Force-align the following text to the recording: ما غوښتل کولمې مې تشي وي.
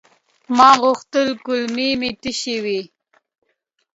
ما 0.57 0.69
غوښتل 0.81 1.27
کولمې 1.45 1.89
مې 1.99 2.11
تشي 2.21 2.57
وي. 2.63 2.81